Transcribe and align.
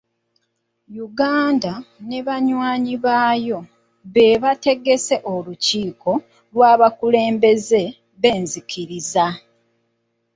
Uganda 1.07 1.71
ne 2.07 2.19
banywanyi 2.27 2.93
baayo 3.05 3.59
be 4.13 4.27
bategese 4.43 5.15
olukiiko 5.33 6.11
lw’abakulembeze 6.53 7.81
b’enzikiriza. 8.21 9.25